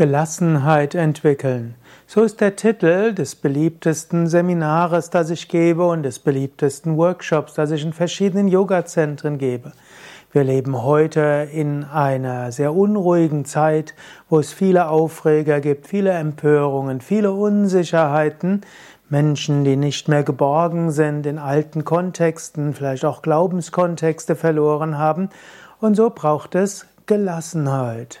Gelassenheit 0.00 0.94
entwickeln. 0.94 1.74
So 2.06 2.22
ist 2.22 2.40
der 2.40 2.56
Titel 2.56 3.12
des 3.12 3.34
beliebtesten 3.34 4.28
Seminares, 4.28 5.10
das 5.10 5.28
ich 5.28 5.46
gebe 5.48 5.86
und 5.86 6.04
des 6.04 6.20
beliebtesten 6.20 6.96
Workshops, 6.96 7.52
das 7.52 7.70
ich 7.70 7.84
in 7.84 7.92
verschiedenen 7.92 8.48
Yogazentren 8.48 9.36
gebe. 9.36 9.72
Wir 10.32 10.42
leben 10.42 10.84
heute 10.84 11.46
in 11.52 11.84
einer 11.84 12.50
sehr 12.50 12.72
unruhigen 12.72 13.44
Zeit, 13.44 13.94
wo 14.30 14.38
es 14.38 14.54
viele 14.54 14.88
Aufreger 14.88 15.60
gibt, 15.60 15.86
viele 15.86 16.12
Empörungen, 16.12 17.02
viele 17.02 17.32
Unsicherheiten, 17.32 18.62
Menschen, 19.10 19.64
die 19.64 19.76
nicht 19.76 20.08
mehr 20.08 20.22
geborgen 20.22 20.92
sind, 20.92 21.26
in 21.26 21.38
alten 21.38 21.84
Kontexten, 21.84 22.72
vielleicht 22.72 23.04
auch 23.04 23.20
Glaubenskontexte 23.20 24.34
verloren 24.34 24.96
haben. 24.96 25.28
Und 25.78 25.94
so 25.94 26.08
braucht 26.08 26.54
es 26.54 26.86
Gelassenheit. 27.04 28.20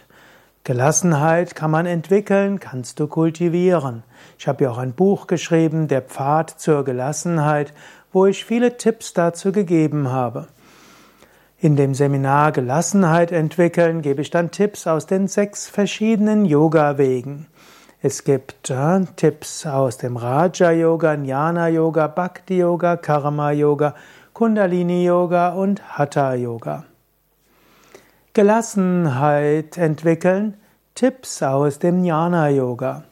Gelassenheit 0.62 1.54
kann 1.54 1.70
man 1.70 1.86
entwickeln, 1.86 2.60
kannst 2.60 3.00
du 3.00 3.06
kultivieren. 3.06 4.02
Ich 4.38 4.46
habe 4.46 4.64
ja 4.64 4.70
auch 4.70 4.76
ein 4.76 4.92
Buch 4.92 5.26
geschrieben, 5.26 5.88
Der 5.88 6.02
Pfad 6.02 6.50
zur 6.50 6.84
Gelassenheit, 6.84 7.72
wo 8.12 8.26
ich 8.26 8.44
viele 8.44 8.76
Tipps 8.76 9.14
dazu 9.14 9.52
gegeben 9.52 10.10
habe. 10.10 10.48
In 11.58 11.76
dem 11.76 11.94
Seminar 11.94 12.52
Gelassenheit 12.52 13.32
entwickeln 13.32 14.02
gebe 14.02 14.20
ich 14.20 14.30
dann 14.30 14.50
Tipps 14.50 14.86
aus 14.86 15.06
den 15.06 15.28
sechs 15.28 15.66
verschiedenen 15.66 16.44
Yoga-Wegen. 16.44 17.46
Es 18.02 18.24
gibt 18.24 18.68
äh, 18.68 19.00
Tipps 19.16 19.64
aus 19.64 19.96
dem 19.96 20.18
Raja 20.18 20.72
Yoga, 20.72 21.14
Jnana 21.14 21.68
Yoga, 21.68 22.06
Bhakti 22.06 22.58
Yoga, 22.58 22.96
Karma 22.96 23.52
Yoga, 23.52 23.94
Kundalini 24.34 25.04
Yoga 25.06 25.50
und 25.50 25.98
Hatha 25.98 26.34
Yoga. 26.34 26.84
Gelassenheit 28.32 29.76
entwickeln, 29.76 30.54
Tipps 30.94 31.42
aus 31.42 31.80
dem 31.80 32.04
Jnana 32.04 32.48
Yoga. 32.48 33.02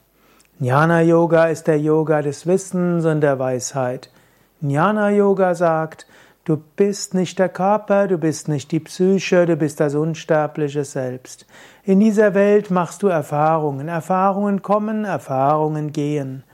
Jnana 0.61 1.01
Yoga 1.01 1.47
ist 1.47 1.67
der 1.67 1.81
Yoga 1.81 2.23
des 2.23 2.47
Wissens 2.47 3.05
und 3.05 3.21
der 3.21 3.37
Weisheit. 3.41 4.13
Jnana 4.61 5.11
Yoga 5.11 5.57
sagt, 5.57 6.07
du 6.45 6.57
bist 6.57 7.15
nicht 7.15 7.41
der 7.41 7.49
Körper, 7.49 8.07
du 8.07 8.17
bist 8.17 8.47
nicht 8.47 8.71
die 8.71 8.79
Psyche, 8.79 9.45
du 9.45 9.57
bist 9.57 9.81
das 9.81 9.97
unsterbliche 9.97 10.85
Selbst. 10.85 11.47
In 11.83 11.99
dieser 11.99 12.35
Welt 12.35 12.71
machst 12.71 13.03
du 13.03 13.09
Erfahrungen. 13.09 13.89
Erfahrungen 13.89 14.63
kommen, 14.63 15.05
Erfahrungen 15.05 15.91
gehen. 15.91 16.45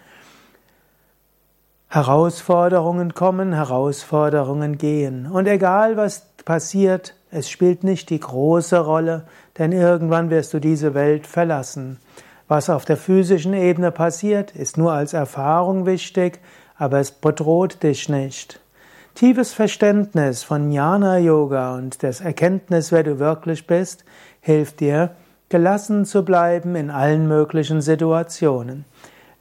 Herausforderungen 1.91 3.13
kommen, 3.13 3.53
Herausforderungen 3.53 4.79
gehen. 4.79 5.27
Und 5.31 5.49
egal 5.49 5.99
was 5.99 6.27
passiert, 6.47 7.15
es 7.35 7.51
spielt 7.51 7.83
nicht 7.83 8.11
die 8.11 8.21
große 8.21 8.79
Rolle, 8.79 9.25
denn 9.59 9.73
irgendwann 9.73 10.31
wirst 10.31 10.55
du 10.55 10.61
diese 10.61 10.95
Welt 10.95 11.27
verlassen. 11.27 11.99
Was 12.47 12.71
auf 12.71 12.85
der 12.85 12.97
physischen 12.97 13.55
Ebene 13.55 13.91
passiert, 13.91 14.55
ist 14.55 14.79
nur 14.79 14.93
als 14.93 15.15
Erfahrung 15.15 15.87
wichtig, 15.87 16.41
aber 16.77 17.01
es 17.01 17.11
bedroht 17.11 17.83
dich 17.83 18.09
nicht. 18.09 18.61
Tiefes 19.15 19.53
Verständnis 19.53 20.43
von 20.43 20.71
Jnana 20.71 21.19
Yoga 21.19 21.75
und 21.75 22.03
das 22.03 22.21
Erkenntnis, 22.21 22.93
wer 22.93 23.03
du 23.03 23.19
wirklich 23.19 23.67
bist, 23.67 24.05
hilft 24.41 24.81
dir, 24.81 25.11
gelassen 25.49 26.05
zu 26.05 26.25
bleiben 26.25 26.77
in 26.77 26.91
allen 26.91 27.27
möglichen 27.27 27.81
Situationen. 27.81 28.85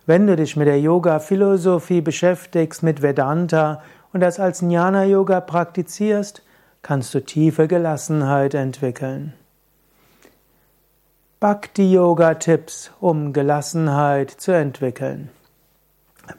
Wenn 0.06 0.28
du 0.28 0.36
dich 0.36 0.56
mit 0.56 0.68
der 0.68 0.80
Yoga-Philosophie 0.80 2.02
beschäftigst, 2.02 2.84
mit 2.84 3.02
Vedanta 3.02 3.82
und 4.14 4.20
das 4.20 4.40
als 4.40 4.62
Jnana 4.62 5.06
Yoga 5.06 5.42
praktizierst, 5.42 6.44
kannst 6.84 7.16
du 7.16 7.22
tiefe 7.22 7.67
Gelassenheit 7.67 8.53
entwickeln. 8.53 9.34
Bhakti-Yoga-Tipps, 11.40 12.92
um 13.00 13.34
Gelassenheit 13.34 14.30
zu 14.30 14.52
entwickeln. 14.52 15.30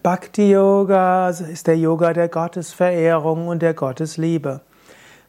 Bhakti-Yoga 0.03 1.29
ist 1.29 1.67
der 1.67 1.77
Yoga 1.77 2.13
der 2.13 2.29
Gottesverehrung 2.29 3.49
und 3.49 3.61
der 3.61 3.75
Gottesliebe. 3.75 4.61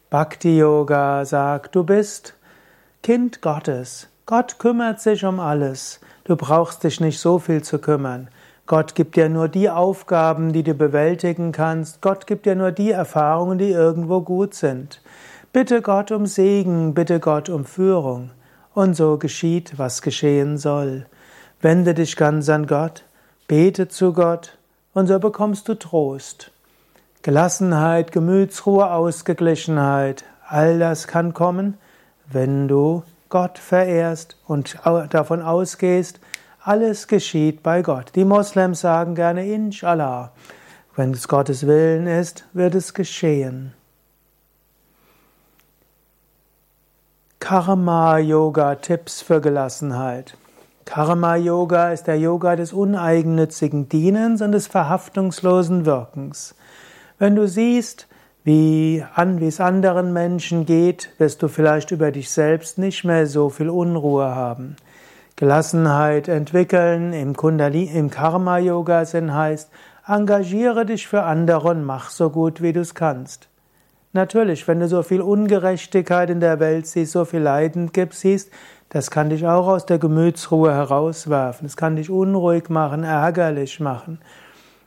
Bhakti-Yoga 0.08 1.24
sagt, 1.24 1.74
du 1.74 1.84
bist 1.84 2.34
Kind 3.02 3.42
Gottes. 3.42 4.08
Gott 4.24 4.58
kümmert 4.58 5.00
sich 5.00 5.24
um 5.24 5.40
alles. 5.40 6.00
Du 6.24 6.36
brauchst 6.36 6.84
dich 6.84 7.00
nicht 7.00 7.20
so 7.20 7.38
viel 7.38 7.62
zu 7.62 7.78
kümmern. 7.78 8.28
Gott 8.66 8.96
gibt 8.96 9.14
dir 9.14 9.28
nur 9.28 9.48
die 9.48 9.70
Aufgaben, 9.70 10.52
die 10.52 10.64
du 10.64 10.74
bewältigen 10.74 11.52
kannst. 11.52 12.02
Gott 12.02 12.26
gibt 12.26 12.46
dir 12.46 12.56
nur 12.56 12.72
die 12.72 12.90
Erfahrungen, 12.90 13.58
die 13.58 13.70
irgendwo 13.70 14.22
gut 14.22 14.54
sind. 14.54 15.00
Bitte 15.52 15.82
Gott 15.82 16.10
um 16.10 16.26
Segen, 16.26 16.92
bitte 16.92 17.20
Gott 17.20 17.48
um 17.48 17.64
Führung. 17.64 18.30
Und 18.74 18.94
so 18.94 19.18
geschieht, 19.18 19.78
was 19.78 20.02
geschehen 20.02 20.58
soll. 20.58 21.06
Wende 21.60 21.94
dich 21.94 22.16
ganz 22.16 22.48
an 22.48 22.66
Gott, 22.66 23.04
bete 23.46 23.86
zu 23.88 24.12
Gott, 24.12 24.58
und 24.92 25.06
so 25.06 25.18
bekommst 25.20 25.68
du 25.68 25.74
Trost. 25.74 26.50
Gelassenheit, 27.22 28.12
Gemütsruhe, 28.12 28.90
Ausgeglichenheit, 28.90 30.24
all 30.46 30.78
das 30.78 31.06
kann 31.06 31.34
kommen, 31.34 31.78
wenn 32.30 32.66
du 32.66 33.04
Gott 33.28 33.58
verehrst 33.58 34.36
und 34.46 34.76
davon 35.10 35.42
ausgehst, 35.42 36.20
alles 36.66 37.06
geschieht 37.06 37.62
bei 37.62 37.82
Gott. 37.82 38.12
Die 38.16 38.24
Moslems 38.24 38.80
sagen 38.80 39.14
gerne 39.14 39.46
Inshallah. 39.46 40.32
Wenn 40.96 41.12
es 41.12 41.28
Gottes 41.28 41.66
Willen 41.66 42.08
ist, 42.08 42.44
wird 42.54 42.74
es 42.74 42.92
geschehen. 42.92 43.72
Karma-Yoga-Tipps 47.38 49.22
für 49.22 49.40
Gelassenheit. 49.40 50.36
Karma-Yoga 50.86 51.92
ist 51.92 52.08
der 52.08 52.18
Yoga 52.18 52.56
des 52.56 52.72
uneigennützigen 52.72 53.88
Dienens 53.88 54.42
und 54.42 54.50
des 54.50 54.66
verhaftungslosen 54.66 55.86
Wirkens. 55.86 56.56
Wenn 57.18 57.36
du 57.36 57.46
siehst, 57.46 58.08
wie 58.42 59.04
an, 59.14 59.40
wie 59.40 59.46
es 59.46 59.60
anderen 59.60 60.12
Menschen 60.12 60.66
geht, 60.66 61.10
wirst 61.18 61.42
du 61.42 61.48
vielleicht 61.48 61.92
über 61.92 62.10
dich 62.10 62.30
selbst 62.30 62.78
nicht 62.78 63.04
mehr 63.04 63.28
so 63.28 63.50
viel 63.50 63.68
Unruhe 63.68 64.34
haben. 64.34 64.76
Gelassenheit 65.36 66.28
entwickeln 66.28 67.12
im 67.12 67.36
Kundali, 67.36 67.84
im 67.84 68.08
Karma-Yoga-Sinn 68.08 69.34
heißt, 69.34 69.70
engagiere 70.06 70.86
dich 70.86 71.06
für 71.06 71.24
andere 71.24 71.68
und 71.68 71.84
mach 71.84 72.08
so 72.08 72.30
gut, 72.30 72.62
wie 72.62 72.72
du 72.72 72.80
es 72.80 72.94
kannst. 72.94 73.48
Natürlich, 74.14 74.66
wenn 74.66 74.80
du 74.80 74.88
so 74.88 75.02
viel 75.02 75.20
Ungerechtigkeit 75.20 76.30
in 76.30 76.40
der 76.40 76.58
Welt 76.58 76.86
siehst, 76.86 77.12
so 77.12 77.26
viel 77.26 77.40
Leiden 77.40 77.92
gibt, 77.92 78.14
siehst, 78.14 78.50
das 78.88 79.10
kann 79.10 79.28
dich 79.28 79.46
auch 79.46 79.66
aus 79.68 79.84
der 79.84 79.98
Gemütsruhe 79.98 80.72
herauswerfen. 80.72 81.66
Es 81.66 81.76
kann 81.76 81.96
dich 81.96 82.08
unruhig 82.08 82.70
machen, 82.70 83.04
ärgerlich 83.04 83.78
machen. 83.78 84.20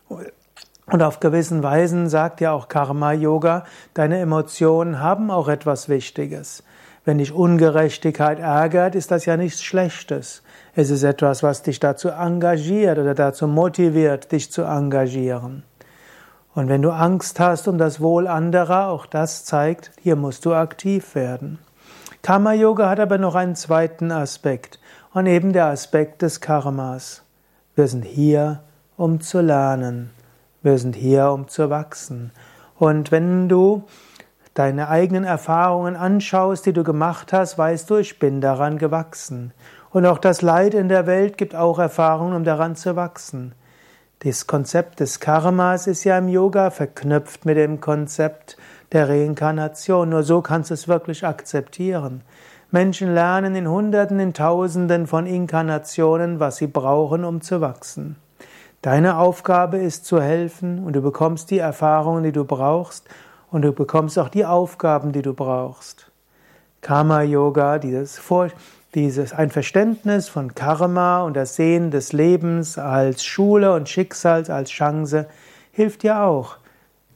Und 0.07 1.03
auf 1.03 1.19
gewissen 1.19 1.61
Weisen 1.61 2.09
sagt 2.09 2.41
ja 2.41 2.53
auch 2.53 2.69
Karma 2.69 3.11
Yoga, 3.11 3.65
deine 3.93 4.17
Emotionen 4.17 4.99
haben 4.99 5.29
auch 5.29 5.47
etwas 5.47 5.89
Wichtiges. 5.89 6.63
Wenn 7.09 7.17
dich 7.17 7.33
Ungerechtigkeit 7.33 8.37
ärgert, 8.37 8.93
ist 8.93 9.09
das 9.09 9.25
ja 9.25 9.35
nichts 9.35 9.63
Schlechtes. 9.63 10.43
Es 10.75 10.91
ist 10.91 11.01
etwas, 11.01 11.41
was 11.41 11.63
dich 11.63 11.79
dazu 11.79 12.09
engagiert 12.09 12.99
oder 12.99 13.15
dazu 13.15 13.47
motiviert, 13.47 14.31
dich 14.31 14.51
zu 14.51 14.61
engagieren. 14.61 15.63
Und 16.53 16.69
wenn 16.69 16.83
du 16.83 16.91
Angst 16.91 17.39
hast 17.39 17.67
um 17.67 17.79
das 17.79 17.99
Wohl 17.99 18.27
anderer, 18.27 18.89
auch 18.89 19.07
das 19.07 19.43
zeigt, 19.43 19.89
hier 19.99 20.15
musst 20.15 20.45
du 20.45 20.53
aktiv 20.53 21.15
werden. 21.15 21.57
Karma 22.21 22.53
Yoga 22.53 22.87
hat 22.87 22.99
aber 22.99 23.17
noch 23.17 23.33
einen 23.33 23.55
zweiten 23.55 24.11
Aspekt 24.11 24.79
und 25.11 25.25
eben 25.25 25.51
der 25.51 25.65
Aspekt 25.65 26.21
des 26.21 26.41
Karmas. 26.41 27.23
Wir 27.73 27.87
sind 27.87 28.05
hier, 28.05 28.61
um 28.97 29.19
zu 29.19 29.41
lernen. 29.41 30.11
Wir 30.61 30.77
sind 30.77 30.95
hier, 30.95 31.31
um 31.31 31.47
zu 31.47 31.71
wachsen. 31.71 32.29
Und 32.77 33.11
wenn 33.11 33.49
du 33.49 33.85
deine 34.59 34.89
eigenen 34.89 35.23
Erfahrungen 35.23 35.95
anschaust, 35.95 36.65
die 36.65 36.73
du 36.73 36.83
gemacht 36.83 37.31
hast, 37.31 37.57
weißt 37.57 37.89
du, 37.89 37.95
ich 37.95 38.19
bin 38.19 38.41
daran 38.41 38.77
gewachsen. 38.77 39.53
Und 39.89 40.05
auch 40.05 40.17
das 40.17 40.41
Leid 40.41 40.73
in 40.73 40.89
der 40.89 41.07
Welt 41.07 41.37
gibt 41.37 41.55
auch 41.55 41.79
Erfahrungen, 41.79 42.35
um 42.35 42.43
daran 42.43 42.75
zu 42.75 42.97
wachsen. 42.97 43.55
Das 44.19 44.47
Konzept 44.47 44.99
des 44.99 45.21
Karmas 45.21 45.87
ist 45.87 46.03
ja 46.03 46.17
im 46.17 46.27
Yoga 46.27 46.71
verknüpft 46.71 47.45
mit 47.45 47.55
dem 47.55 47.79
Konzept 47.79 48.57
der 48.91 49.07
Reinkarnation. 49.07 50.09
Nur 50.09 50.23
so 50.23 50.41
kannst 50.41 50.71
du 50.71 50.73
es 50.73 50.89
wirklich 50.89 51.25
akzeptieren. 51.25 52.21
Menschen 52.69 53.13
lernen 53.13 53.55
in 53.55 53.69
Hunderten, 53.69 54.19
in 54.19 54.33
Tausenden 54.33 55.07
von 55.07 55.25
Inkarnationen, 55.25 56.41
was 56.41 56.57
sie 56.57 56.67
brauchen, 56.67 57.23
um 57.23 57.39
zu 57.39 57.61
wachsen. 57.61 58.17
Deine 58.81 59.19
Aufgabe 59.19 59.77
ist 59.77 60.03
zu 60.03 60.21
helfen 60.21 60.83
und 60.83 60.97
du 60.97 61.01
bekommst 61.01 61.49
die 61.49 61.59
Erfahrungen, 61.59 62.23
die 62.23 62.33
du 62.33 62.43
brauchst 62.43 63.07
und 63.51 63.63
du 63.63 63.71
bekommst 63.73 64.17
auch 64.19 64.29
die 64.29 64.45
Aufgaben, 64.45 65.11
die 65.11 65.21
du 65.21 65.33
brauchst. 65.33 66.11
Karma 66.81 67.21
Yoga, 67.23 67.79
dieses, 67.79 68.17
Vor 68.17 68.49
dieses 68.95 69.33
ein 69.33 69.51
Verständnis 69.51 70.29
von 70.29 70.55
Karma 70.55 71.21
und 71.21 71.35
das 71.35 71.55
Sehen 71.55 71.91
des 71.91 72.13
Lebens 72.13 72.77
als 72.77 73.23
Schule 73.23 73.73
und 73.73 73.89
Schicksals 73.89 74.49
als 74.49 74.69
Chance 74.69 75.27
hilft 75.71 76.03
dir 76.03 76.21
auch, 76.21 76.57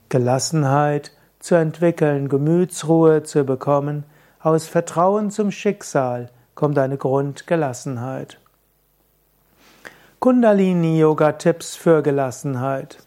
Gelassenheit 0.09 1.11
zu 1.39 1.55
entwickeln, 1.55 2.29
Gemütsruhe 2.29 3.23
zu 3.23 3.43
bekommen. 3.43 4.05
Aus 4.39 4.67
Vertrauen 4.67 5.31
zum 5.31 5.51
Schicksal 5.51 6.29
kommt 6.55 6.77
eine 6.77 6.97
Grundgelassenheit. 6.97 8.39
Kundalini-Yoga-Tipps 10.19 11.75
für 11.75 12.01
Gelassenheit. 12.03 12.99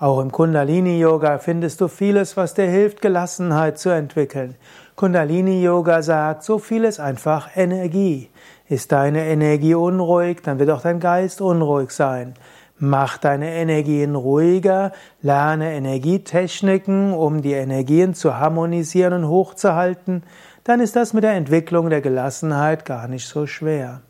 Auch 0.00 0.20
im 0.20 0.32
Kundalini-Yoga 0.32 1.36
findest 1.36 1.82
du 1.82 1.88
vieles, 1.88 2.34
was 2.34 2.54
dir 2.54 2.64
hilft, 2.64 3.02
Gelassenheit 3.02 3.78
zu 3.78 3.90
entwickeln. 3.90 4.54
Kundalini-Yoga 4.96 6.00
sagt, 6.00 6.42
so 6.42 6.58
viel 6.58 6.84
ist 6.84 7.00
einfach 7.00 7.50
Energie. 7.54 8.30
Ist 8.66 8.92
deine 8.92 9.26
Energie 9.26 9.74
unruhig, 9.74 10.40
dann 10.42 10.58
wird 10.58 10.70
auch 10.70 10.80
dein 10.80 11.00
Geist 11.00 11.42
unruhig 11.42 11.90
sein. 11.90 12.32
Mach 12.78 13.18
deine 13.18 13.52
Energien 13.52 14.14
ruhiger, 14.14 14.92
lerne 15.20 15.74
Energietechniken, 15.74 17.12
um 17.12 17.42
die 17.42 17.52
Energien 17.52 18.14
zu 18.14 18.38
harmonisieren 18.38 19.12
und 19.12 19.28
hochzuhalten, 19.28 20.22
dann 20.64 20.80
ist 20.80 20.96
das 20.96 21.12
mit 21.12 21.24
der 21.24 21.34
Entwicklung 21.34 21.90
der 21.90 22.00
Gelassenheit 22.00 22.86
gar 22.86 23.06
nicht 23.06 23.28
so 23.28 23.46
schwer. 23.46 24.00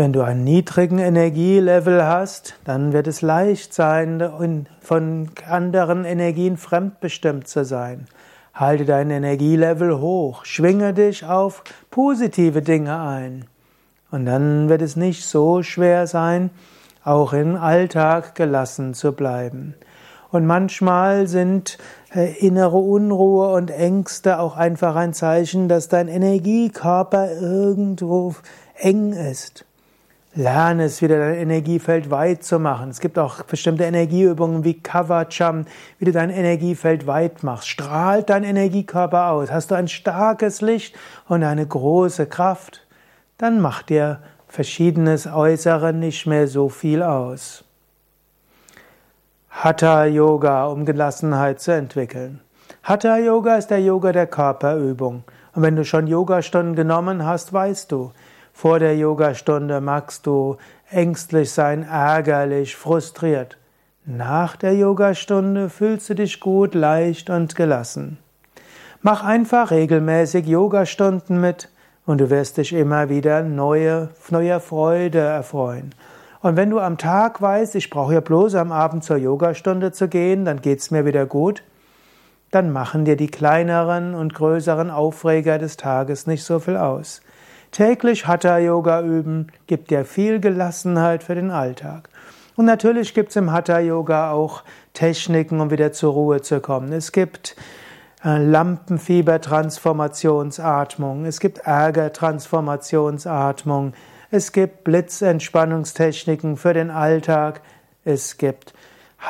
Wenn 0.00 0.14
du 0.14 0.22
einen 0.22 0.44
niedrigen 0.44 0.98
Energielevel 0.98 2.06
hast, 2.06 2.54
dann 2.64 2.94
wird 2.94 3.06
es 3.06 3.20
leicht 3.20 3.74
sein, 3.74 4.66
von 4.80 5.28
anderen 5.46 6.06
Energien 6.06 6.56
fremdbestimmt 6.56 7.46
zu 7.46 7.66
sein. 7.66 8.06
Halte 8.54 8.86
dein 8.86 9.10
Energielevel 9.10 10.00
hoch, 10.00 10.46
schwinge 10.46 10.94
dich 10.94 11.26
auf 11.26 11.64
positive 11.90 12.62
Dinge 12.62 12.98
ein. 12.98 13.44
Und 14.10 14.24
dann 14.24 14.70
wird 14.70 14.80
es 14.80 14.96
nicht 14.96 15.26
so 15.26 15.62
schwer 15.62 16.06
sein, 16.06 16.48
auch 17.04 17.34
im 17.34 17.56
Alltag 17.56 18.34
gelassen 18.34 18.94
zu 18.94 19.12
bleiben. 19.12 19.74
Und 20.30 20.46
manchmal 20.46 21.26
sind 21.26 21.76
äh, 22.14 22.38
innere 22.38 22.78
Unruhe 22.78 23.52
und 23.52 23.70
Ängste 23.70 24.38
auch 24.38 24.56
einfach 24.56 24.96
ein 24.96 25.12
Zeichen, 25.12 25.68
dass 25.68 25.88
dein 25.88 26.08
Energiekörper 26.08 27.32
irgendwo 27.38 28.34
eng 28.76 29.12
ist. 29.12 29.66
Lerne 30.34 30.84
es 30.84 31.02
wieder, 31.02 31.18
dein 31.18 31.34
Energiefeld 31.34 32.10
weit 32.10 32.44
zu 32.44 32.60
machen. 32.60 32.90
Es 32.90 33.00
gibt 33.00 33.18
auch 33.18 33.42
bestimmte 33.42 33.82
Energieübungen 33.82 34.62
wie 34.62 34.80
Kavacham, 34.80 35.64
wie 35.98 36.04
du 36.04 36.12
dein 36.12 36.30
Energiefeld 36.30 37.08
weit 37.08 37.42
machst. 37.42 37.68
Strahlt 37.68 38.30
dein 38.30 38.44
Energiekörper 38.44 39.30
aus. 39.30 39.50
Hast 39.50 39.72
du 39.72 39.74
ein 39.74 39.88
starkes 39.88 40.60
Licht 40.60 40.94
und 41.26 41.42
eine 41.42 41.66
große 41.66 42.26
Kraft, 42.26 42.86
dann 43.38 43.60
mach 43.60 43.82
dir 43.82 44.20
verschiedenes 44.46 45.26
Äußere 45.26 45.92
nicht 45.92 46.26
mehr 46.26 46.46
so 46.46 46.68
viel 46.68 47.02
aus. 47.02 47.64
Hatha 49.50 50.04
Yoga, 50.04 50.66
um 50.66 50.84
Gelassenheit 50.84 51.60
zu 51.60 51.72
entwickeln. 51.72 52.40
Hatha 52.84 53.18
Yoga 53.18 53.56
ist 53.56 53.68
der 53.68 53.80
Yoga 53.80 54.12
der 54.12 54.28
Körperübung. 54.28 55.24
Und 55.54 55.62
wenn 55.62 55.74
du 55.74 55.84
schon 55.84 56.06
Yogastunden 56.06 56.76
genommen 56.76 57.26
hast, 57.26 57.52
weißt 57.52 57.90
du, 57.90 58.12
vor 58.60 58.78
der 58.78 58.94
Yogastunde 58.94 59.80
magst 59.80 60.26
du 60.26 60.58
ängstlich 60.90 61.50
sein, 61.50 61.82
ärgerlich, 61.82 62.76
frustriert. 62.76 63.56
Nach 64.04 64.54
der 64.54 64.74
Yogastunde 64.74 65.70
fühlst 65.70 66.10
du 66.10 66.14
dich 66.14 66.40
gut, 66.40 66.74
leicht 66.74 67.30
und 67.30 67.56
gelassen. 67.56 68.18
Mach 69.00 69.24
einfach 69.24 69.70
regelmäßig 69.70 70.46
Yogastunden 70.46 71.40
mit 71.40 71.70
und 72.04 72.20
du 72.20 72.28
wirst 72.28 72.58
dich 72.58 72.74
immer 72.74 73.08
wieder 73.08 73.42
neue, 73.42 74.10
neuer 74.28 74.60
Freude 74.60 75.20
erfreuen. 75.20 75.94
Und 76.42 76.56
wenn 76.56 76.68
du 76.68 76.80
am 76.80 76.98
Tag 76.98 77.40
weißt, 77.40 77.76
ich 77.76 77.88
brauche 77.88 78.12
ja 78.12 78.20
bloß 78.20 78.56
am 78.56 78.72
Abend 78.72 79.04
zur 79.04 79.16
Yogastunde 79.16 79.90
zu 79.92 80.06
gehen, 80.06 80.44
dann 80.44 80.60
geht's 80.60 80.90
mir 80.90 81.06
wieder 81.06 81.24
gut, 81.24 81.62
dann 82.50 82.70
machen 82.70 83.06
dir 83.06 83.16
die 83.16 83.30
kleineren 83.30 84.14
und 84.14 84.34
größeren 84.34 84.90
Aufreger 84.90 85.56
des 85.56 85.78
Tages 85.78 86.26
nicht 86.26 86.44
so 86.44 86.58
viel 86.58 86.76
aus. 86.76 87.22
Täglich 87.72 88.26
Hatha 88.26 88.58
Yoga 88.58 89.02
üben 89.02 89.52
gibt 89.68 89.90
dir 89.90 90.04
viel 90.04 90.40
Gelassenheit 90.40 91.22
für 91.22 91.36
den 91.36 91.52
Alltag. 91.52 92.08
Und 92.56 92.64
natürlich 92.64 93.14
gibt 93.14 93.30
es 93.30 93.36
im 93.36 93.52
Hatha 93.52 93.78
Yoga 93.78 94.32
auch 94.32 94.64
Techniken, 94.92 95.60
um 95.60 95.70
wieder 95.70 95.92
zur 95.92 96.12
Ruhe 96.12 96.42
zu 96.42 96.58
kommen. 96.60 96.92
Es 96.92 97.12
gibt 97.12 97.54
äh, 98.24 98.38
Lampenfieber-Transformationsatmung, 98.38 101.26
es 101.26 101.38
gibt 101.38 101.58
Ärger-Transformationsatmung, 101.58 103.92
es 104.32 104.50
gibt 104.50 104.82
Blitzentspannungstechniken 104.84 106.56
für 106.56 106.74
den 106.74 106.90
Alltag, 106.90 107.60
es 108.04 108.36
gibt 108.36 108.74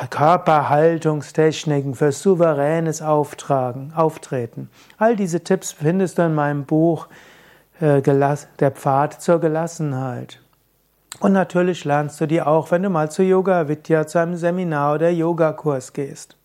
Körperhaltungstechniken 0.09 1.93
für 1.95 2.11
souveränes 2.11 3.03
Auftragen, 3.03 3.93
Auftreten. 3.95 4.69
All 4.97 5.15
diese 5.15 5.43
Tipps 5.43 5.73
findest 5.73 6.17
du 6.17 6.23
in 6.23 6.33
meinem 6.33 6.65
Buch 6.65 7.07
der 7.81 8.71
Pfad 8.71 9.21
zur 9.21 9.39
Gelassenheit. 9.39 10.39
Und 11.19 11.33
natürlich 11.33 11.83
lernst 11.83 12.21
du 12.21 12.27
die 12.27 12.41
auch, 12.41 12.71
wenn 12.71 12.83
du 12.83 12.89
mal 12.89 13.11
zu 13.11 13.23
Yoga 13.23 13.67
Vidya 13.67 14.07
zu 14.07 14.19
einem 14.19 14.35
Seminar 14.35 14.95
oder 14.95 15.09
Yogakurs 15.09 15.91
gehst. 15.93 16.37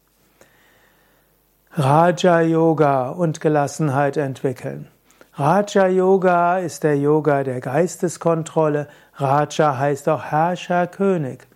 Raja 1.73 2.41
Yoga 2.41 3.11
und 3.11 3.41
Gelassenheit 3.41 4.17
entwickeln. 4.17 4.88
Raja 5.35 5.87
Yoga 5.88 6.59
ist 6.59 6.85
der 6.85 6.97
Yoga 6.97 7.44
der 7.44 7.61
Geisteskontrolle. 7.61 8.89
Raja 9.17 9.77
heißt 9.77 10.09
auch 10.09 10.25
Herrscher, 10.25 10.87
König. 10.87 11.47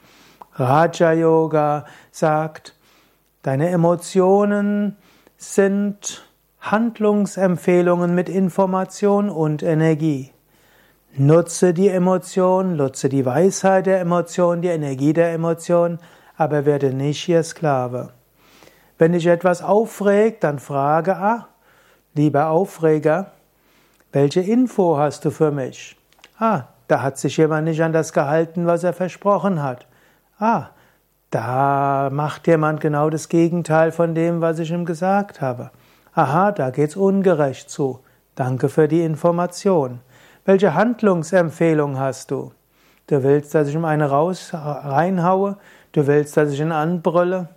Raja 0.55 1.13
Yoga 1.13 1.87
sagt, 2.11 2.75
deine 3.43 3.71
Emotionen 3.71 4.97
sind 5.39 6.30
Handlungsempfehlungen 6.61 8.15
mit 8.15 8.29
Information 8.29 9.31
und 9.31 9.63
Energie. 9.63 10.31
Nutze 11.17 11.73
die 11.73 11.89
Emotion, 11.89 12.77
nutze 12.77 13.09
die 13.09 13.25
Weisheit 13.25 13.87
der 13.87 14.01
Emotion, 14.01 14.61
die 14.61 14.69
Energie 14.69 15.15
der 15.15 15.33
Emotion, 15.33 15.99
aber 16.37 16.67
werde 16.67 16.93
nicht 16.93 17.29
ihr 17.29 17.43
Sklave. 17.43 18.11
Wenn 18.99 19.13
dich 19.13 19.27
etwas 19.27 19.63
aufregt, 19.63 20.45
dann 20.45 20.59
frage, 20.59 21.17
ah, 21.17 21.49
lieber 22.15 22.51
Aufreger, 22.51 23.33
welche 24.13 24.41
Info 24.41 24.99
hast 24.99 25.25
du 25.25 25.31
für 25.31 25.51
mich? 25.51 25.97
Ah, 26.39 26.65
da 26.89 27.01
hat 27.01 27.17
sich 27.17 27.39
jemand 27.39 27.65
nicht 27.65 27.83
an 27.83 27.95
das 27.95 28.13
gehalten, 28.13 28.67
was 28.67 28.85
er 28.85 28.93
versprochen 28.93 29.63
hat. 29.63 29.87
Ah, 30.39 30.69
da 31.31 32.11
macht 32.13 32.47
jemand 32.47 32.81
genau 32.81 33.09
das 33.09 33.31
Gegenteil 33.31 33.93
von 33.93 34.15
dem, 34.15 34.43
was 34.43 34.59
ich 34.59 34.71
ihm 34.71 34.85
gesagt 34.85 35.41
habe. 35.41 35.71
Aha, 36.13 36.51
da 36.51 36.71
geht's 36.71 36.97
ungerecht 36.97 37.71
zu. 37.71 38.01
Danke 38.35 38.69
für 38.69 38.89
die 38.89 39.05
Information. 39.05 40.01
Welche 40.45 40.75
Handlungsempfehlung 40.75 41.99
hast 41.99 42.33
du? 42.33 42.51
Du 43.07 43.23
willst, 43.23 43.55
dass 43.55 43.69
ich 43.69 43.75
ihm 43.77 43.85
eine 43.85 44.09
raus, 44.09 44.51
reinhaue? 44.53 45.57
Du 45.93 46.09
willst, 46.09 46.37
dass 46.37 46.51
ich 46.51 46.61
ihn 46.61 46.73
anbrülle? 46.73 47.49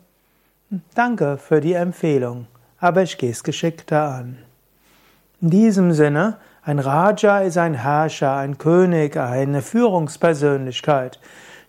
Hm, 0.69 0.81
danke 0.93 1.37
für 1.37 1.61
die 1.61 1.73
Empfehlung, 1.73 2.45
aber 2.79 3.01
ich 3.01 3.17
gehe 3.17 3.31
es 3.31 3.43
geschickter 3.43 4.09
an. 4.09 4.37
In 5.41 5.49
diesem 5.49 5.91
Sinne, 5.91 6.37
ein 6.61 6.77
Raja 6.77 7.39
ist 7.39 7.57
ein 7.57 7.73
Herrscher, 7.73 8.35
ein 8.35 8.59
König, 8.59 9.17
eine 9.17 9.63
Führungspersönlichkeit. 9.63 11.19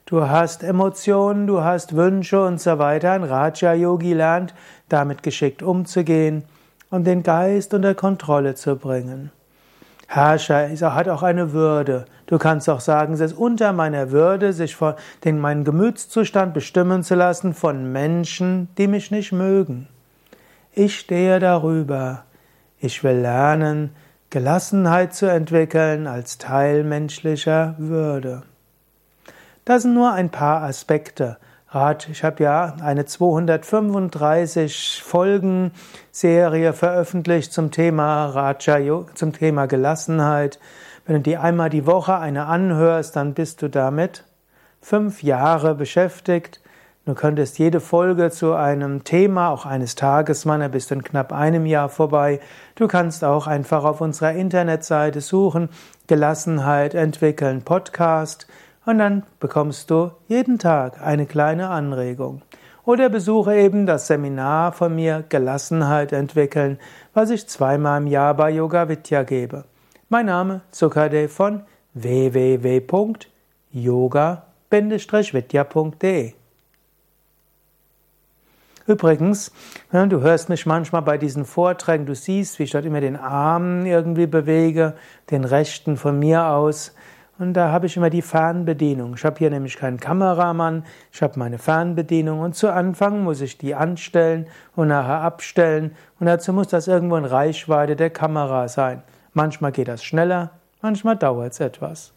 Du 0.05 0.29
hast 0.29 0.63
Emotionen, 0.63 1.47
du 1.47 1.63
hast 1.65 1.97
Wünsche 1.97 2.45
und 2.45 2.61
so 2.61 2.79
weiter. 2.79 3.13
Ein 3.13 3.25
Raja-Yogi 3.25 4.13
lernt, 4.13 4.55
damit 4.91 5.23
geschickt 5.23 5.63
umzugehen 5.63 6.45
und 6.91 7.05
den 7.05 7.23
Geist 7.23 7.75
unter 7.75 7.95
Kontrolle 7.95 8.55
zu 8.55 8.77
bringen. 8.77 9.31
Herrscher 10.07 10.95
hat 10.95 11.09
auch 11.09 11.23
eine 11.23 11.53
Würde. 11.53 12.05
Du 12.27 12.39
kannst 12.39 12.69
auch 12.69 12.81
sagen, 12.81 13.15
es 13.15 13.21
ist 13.21 13.33
unter 13.33 13.73
meiner 13.73 14.11
Würde, 14.11 14.53
sich 14.53 14.77
von 14.77 14.95
den, 15.25 15.39
meinen 15.39 15.65
Gemütszustand 15.65 16.55
bestimmen 16.55 17.03
zu 17.03 17.15
lassen 17.15 17.55
von 17.55 17.91
Menschen, 17.91 18.69
die 18.79 18.87
mich 18.87 19.11
nicht 19.11 19.33
mögen. 19.33 19.89
Ich 20.73 20.99
stehe 20.99 21.39
darüber. 21.39 22.25
Ich 22.79 23.03
will 23.03 23.19
lernen, 23.19 23.91
Gelassenheit 24.31 25.15
zu 25.15 25.27
entwickeln 25.27 26.07
als 26.07 26.39
Teil 26.39 26.85
menschlicher 26.85 27.75
Würde. 27.79 28.43
Das 29.65 29.83
sind 29.83 29.95
nur 29.95 30.13
ein 30.13 30.31
paar 30.31 30.63
Aspekte. 30.63 31.39
Ich 32.09 32.23
habe 32.23 32.45
ja 32.45 32.77
eine 32.83 33.05
235 33.05 35.03
Folgen 35.05 35.73
Serie 36.13 36.73
veröffentlicht 36.73 37.53
zum 37.53 37.73
Thema 37.73 38.27
Raja, 38.27 39.07
zum 39.15 39.33
Thema 39.33 39.67
Gelassenheit. 39.67 40.61
Wenn 41.05 41.17
du 41.17 41.23
die 41.23 41.37
einmal 41.37 41.71
die 41.71 41.85
Woche 41.85 42.17
eine 42.17 42.47
anhörst, 42.47 43.17
dann 43.17 43.35
bist 43.35 43.61
du 43.61 43.69
damit 43.69 44.23
fünf 44.81 45.25
Jahre 45.25 45.75
beschäftigt. 45.75 46.61
Du 47.07 47.15
könntest 47.15 47.59
jede 47.59 47.81
Folge 47.81 48.31
zu 48.31 48.55
einem 48.55 49.03
Thema, 49.03 49.49
auch 49.51 49.67
eines 49.67 49.97
Tages 49.97 50.45
machen, 50.45 50.71
bist 50.71 50.93
in 50.93 51.03
knapp 51.03 51.33
einem 51.33 51.67
Jahr 51.67 51.89
vorbei. 51.89 52.39
Du 52.77 52.87
kannst 52.87 53.25
auch 53.25 53.49
einfach 53.49 53.83
auf 53.83 54.01
unserer 54.01 54.31
Internetseite 54.31 55.21
suchen, 55.21 55.71
Gelassenheit 56.07 56.95
entwickeln 56.95 57.63
Podcast 57.63 58.47
und 58.87 58.99
dann 58.99 59.25
bekommst 59.41 59.91
du 59.91 60.13
jeden 60.29 60.59
Tag 60.59 61.01
eine 61.01 61.27
kleine 61.27 61.69
Anregung. 61.69 62.43
Oder 62.85 63.09
besuche 63.09 63.57
eben 63.57 63.87
das 63.87 64.07
Seminar 64.07 64.73
von 64.73 64.95
mir 64.95 65.25
Gelassenheit 65.29 66.13
entwickeln, 66.13 66.79
was 67.15 67.31
ich 67.31 67.47
zweimal 67.47 68.03
im 68.03 68.07
Jahr 68.07 68.35
bei 68.35 68.51
Yoga 68.51 68.89
Vidya 68.89 69.23
gebe. 69.23 69.65
Mein 70.09 70.27
Name 70.27 70.61
Sukade 70.71 71.29
von 71.29 71.63
www.yoga-vidya.de 71.95 73.35
yoga-vidya.de. 73.75 76.33
Übrigens, 78.87 79.51
du 79.91 80.21
hörst 80.21 80.51
mich 80.51 80.67
manchmal 80.67 81.01
bei 81.03 81.17
diesen 81.17 81.47
Vorträgen, 81.47 82.07
du 82.07 82.15
siehst, 82.15 82.59
wie 82.59 82.65
ich 82.65 82.71
dort 82.71 82.85
immer 82.85 83.01
den 83.01 83.17
Arm 83.17 83.87
irgendwie 83.87 84.27
bewege, 84.27 84.95
den 85.31 85.45
rechten 85.45 85.97
von 85.97 86.19
mir 86.19 86.45
aus. 86.47 86.95
Und 87.39 87.55
da 87.55 87.73
habe 87.73 87.87
ich 87.87 87.97
immer 87.97 88.11
die 88.11 88.23
Fernbedienung. 88.23 89.15
Ich 89.17 89.25
habe 89.25 89.39
hier 89.39 89.51
nämlich 89.51 89.77
keinen 89.77 89.99
Kameramann, 89.99 90.85
ich 91.13 91.21
habe 91.21 91.39
meine 91.39 91.59
Fernbedienung 91.59 92.41
und 92.41 92.55
zu 92.55 92.73
Anfang 92.73 93.25
muss 93.25 93.41
ich 93.41 93.59
die 93.59 93.75
anstellen 93.75 94.47
und 94.77 94.89
nachher 94.89 95.21
abstellen 95.21 95.97
und 96.21 96.27
dazu 96.27 96.53
muss 96.53 96.69
das 96.69 96.87
irgendwo 96.87 97.17
in 97.17 97.25
Reichweite 97.25 97.97
der 97.97 98.11
Kamera 98.11 98.69
sein. 98.69 99.03
Manchmal 99.33 99.73
geht 99.73 99.89
das 99.89 100.05
schneller, 100.05 100.51
manchmal 100.81 101.17
dauert 101.17 101.53
es 101.53 101.61
etwas. 101.61 102.14